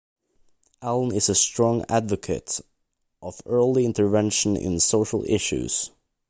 Allen 0.81 1.11
is 1.13 1.29
a 1.29 1.35
strong 1.35 1.85
advocate 1.87 2.59
of 3.21 3.39
early 3.45 3.85
intervention 3.85 4.57
in 4.57 4.79
social 4.79 5.23
issues. 5.25 5.91